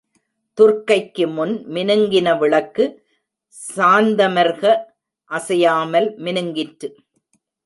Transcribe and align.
துர்க்கைக்கு 0.57 1.25
முன் 1.27 1.53
மினுங்கின 1.73 2.37
விளக்கு 2.37 2.85
சாந்தமர்க 3.75 4.63
அசையாமல் 5.31 6.09
மினுங்கிற்று. 6.17 6.89